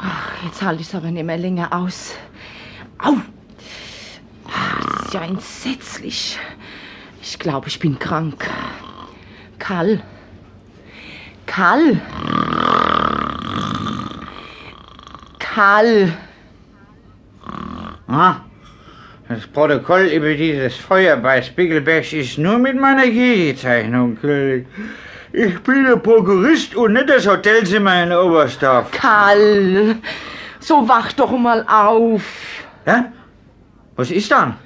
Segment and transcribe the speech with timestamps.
[0.00, 2.14] Ach, jetzt halte ich es aber nicht mehr länger aus.
[2.98, 3.14] Au!
[4.46, 6.38] Ah, Das ist ja entsetzlich.
[7.22, 8.48] Ich glaube, ich bin krank.
[9.58, 10.02] Karl.
[11.46, 12.00] Karl.
[15.38, 16.12] Karl.
[18.08, 18.36] Ah,
[19.28, 24.66] das Protokoll über dieses Feuer bei Spiegelberg ist nur mit meiner Gegenzeichnung gültig.
[25.32, 28.90] Ich bin der Prokurist und nicht das Hotelzimmer in Oberstdorf.
[28.92, 29.96] Karl.
[30.58, 32.22] So wach doch mal auf.
[32.86, 33.12] Ja?
[33.96, 34.56] Was ist dann?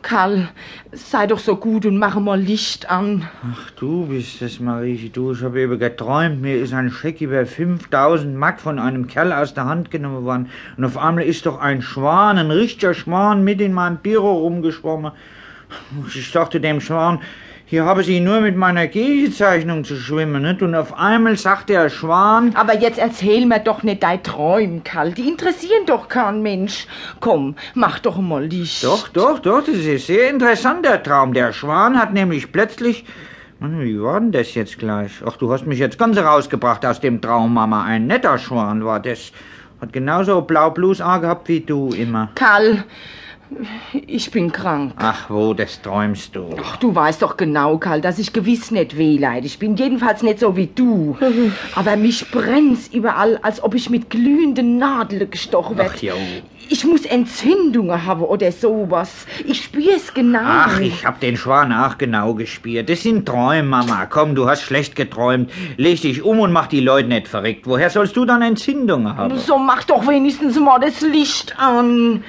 [0.00, 0.48] Karl,
[0.92, 3.28] sei doch so gut und mache mal Licht an.
[3.52, 5.10] Ach, du bist das, Marieche.
[5.10, 9.32] Du, ich habe eben geträumt, mir ist ein Scheck über 5000 Mark von einem Kerl
[9.32, 10.48] aus der Hand genommen worden.
[10.76, 15.12] Und auf einmal ist doch ein Schwan, ein richtiger Schwan, mit in meinem Büro rumgeschwommen.
[16.14, 17.20] Ich sagte dem Schwan,
[17.68, 20.62] hier habe sie nur mit meiner Gegenzeichnung zu schwimmen, nicht?
[20.62, 25.10] Und auf einmal sagt der Schwan, Aber jetzt erzähl mir doch nicht dein Träum, Karl.
[25.10, 26.86] Die interessieren doch keinen Mensch.
[27.18, 28.84] Komm, mach doch mal Licht.
[28.84, 31.32] Doch, doch, doch, das ist sehr interessant, der Traum.
[31.32, 33.04] Der Schwan hat nämlich plötzlich.
[33.58, 35.10] Mann, Wie war denn das jetzt gleich?
[35.26, 37.82] Ach, du hast mich jetzt ganz rausgebracht aus dem Traum, Mama.
[37.82, 39.32] Ein netter Schwan war das.
[39.80, 42.28] Hat genauso blau Blues angehabt wie du immer.
[42.36, 42.84] Karl,
[44.06, 44.92] ich bin krank.
[44.96, 46.50] Ach, wo, das träumst du.
[46.62, 49.76] Ach, du weißt doch genau, Karl, dass ich gewiss nicht wehleidig bin.
[49.76, 51.16] Jedenfalls nicht so wie du.
[51.74, 55.92] Aber mich brennt's überall, als ob ich mit glühenden Nadeln gestochen werd.
[55.96, 56.14] Ach, jo.
[56.68, 59.26] Ich muss Entzündungen haben oder sowas.
[59.46, 60.40] Ich spür's genau.
[60.42, 62.90] Ach, ich hab den Schwan auch genau gespielt.
[62.90, 64.06] Das sind Träume, Mama.
[64.06, 65.52] Komm, du hast schlecht geträumt.
[65.76, 67.66] Leg dich um und mach die Leute nicht verrückt.
[67.66, 69.38] Woher sollst du dann Entzündungen haben?
[69.38, 72.24] So mach doch wenigstens mal das Licht an.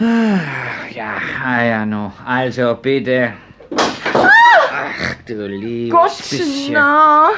[0.00, 2.12] Ja, ah ja, no.
[2.24, 3.34] Also, bitte.
[3.76, 6.72] Ach, du liebes Gott, bisschen.
[6.72, 7.28] na.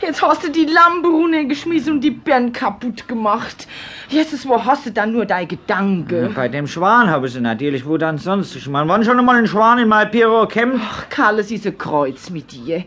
[0.00, 3.66] Jetzt hast du die Lampe runtergeschmissen und die Birnen kaputt gemacht.
[4.10, 6.30] Jetzt, wo hast du dann nur dein Gedanke?
[6.34, 8.54] Bei dem Schwan habe ich sie natürlich, wo dann sonst?
[8.54, 10.80] Ich meine, wann schon einmal ein Schwan in mein Büro kämmt?
[10.84, 12.84] Ach, Karl, es ist ein Kreuz mit dir.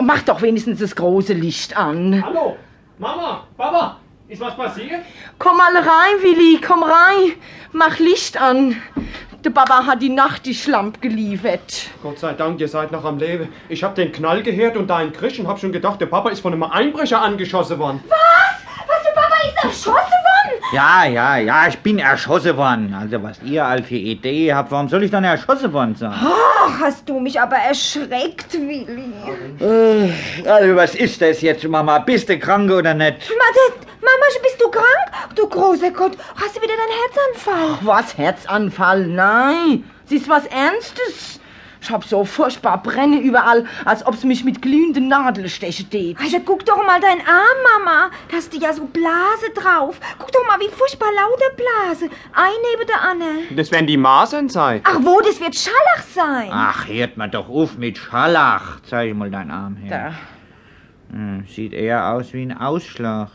[0.00, 2.22] Mach doch wenigstens das große Licht an.
[2.22, 2.56] Hallo,
[2.98, 3.96] Mama, Papa,
[4.28, 5.00] ist was passiert?
[5.38, 7.32] Komm mal rein, Willi, komm rein.
[7.72, 8.76] Mach Licht an.
[9.44, 11.88] Der Papa hat die Nachttischlampe geliefert.
[12.02, 13.48] Gott sei Dank, ihr seid noch am Leben.
[13.68, 16.28] Ich hab den Knall gehört und da in Krisch und hab schon gedacht, der Papa
[16.30, 18.02] ist von einem Einbrecher angeschossen worden.
[18.08, 20.62] Was, der Papa ist erschossen worden?
[20.72, 22.94] Ja, ja, ja, ich bin erschossen worden.
[23.00, 26.12] Also, was ihr all für Idee habt, warum soll ich dann erschossen worden sein?
[26.12, 29.12] Ach, hast du mich aber erschreckt, Willi.
[29.60, 30.10] Äh,
[30.50, 32.00] Also, was ist das jetzt, Mama?
[32.00, 33.30] Bist du krank oder nicht?
[33.30, 33.86] Mama,
[34.28, 35.34] Mama, bist du krank?
[35.34, 37.86] Du großer Gott, hast du wieder deinen Herzanfall?
[37.86, 39.06] Was, Herzanfall?
[39.06, 41.40] Nein, es ist was Ernstes.
[41.80, 46.18] Ich hab so furchtbar Brenne überall, als ob's mich mit glühenden Nadeln stechen tät.
[46.20, 48.10] Also guck doch mal deinen Arm, Mama.
[48.28, 49.98] Da hast du ja so Blase drauf.
[50.18, 52.10] Guck doch mal, wie furchtbar lauter Blase.
[52.34, 53.56] Ein neben der Anne.
[53.56, 54.80] Das werden die Masern sein.
[54.84, 56.50] Ach wo, das wird Schallach sein.
[56.52, 58.80] Ach, hört mal doch auf mit Scharlach.
[58.82, 60.12] Zeig mal deinen Arm her.
[61.10, 61.14] Da.
[61.16, 63.30] Hm, sieht eher aus wie ein Ausschlag.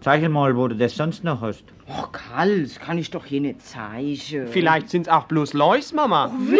[0.00, 1.64] Zeig mal, wo du das sonst noch hast.
[1.86, 4.48] Oh, Karl, das kann ich doch hier nicht zeigen.
[4.48, 6.32] Vielleicht sind's auch bloß Läus, Mama.
[6.38, 6.58] Willi,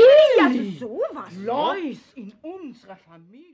[0.78, 1.33] also sowas.
[1.43, 3.47] Lois in unserer Familie.